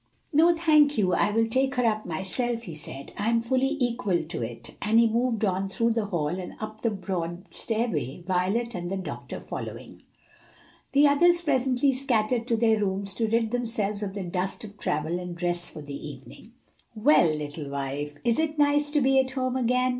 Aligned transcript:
"No, 0.33 0.55
thank 0.57 0.97
you, 0.97 1.13
I 1.13 1.29
will 1.29 1.45
take 1.47 1.75
her 1.75 1.85
up 1.85 2.07
myself," 2.07 2.63
he 2.63 2.73
said. 2.73 3.13
"I 3.19 3.29
am 3.29 3.39
fully 3.39 3.77
equal 3.79 4.23
to 4.23 4.41
it," 4.41 4.73
and 4.81 4.99
he 4.99 5.05
moved 5.07 5.45
on 5.45 5.69
through 5.69 5.91
the 5.91 6.07
hall 6.07 6.29
and 6.29 6.55
up 6.59 6.81
the 6.81 6.89
broad 6.89 7.45
stairway, 7.51 8.23
Violet 8.25 8.73
and 8.73 8.89
the 8.89 8.97
doctor 8.97 9.39
following. 9.39 10.01
The 10.93 11.05
others 11.07 11.41
presently 11.41 11.93
scattered 11.93 12.47
to 12.47 12.57
their 12.57 12.79
rooms 12.79 13.13
to 13.13 13.27
rid 13.27 13.51
themselves 13.51 14.01
of 14.01 14.15
the 14.15 14.23
dust 14.23 14.63
of 14.63 14.79
travel 14.79 15.19
and 15.19 15.35
dress 15.35 15.69
for 15.69 15.83
the 15.83 16.07
evening. 16.09 16.53
"Well, 16.95 17.31
little 17.31 17.69
wife, 17.69 18.17
is 18.23 18.39
it 18.39 18.57
nice 18.57 18.89
to 18.89 19.01
be 19.01 19.19
at 19.19 19.29
home 19.29 19.55
again?" 19.55 19.89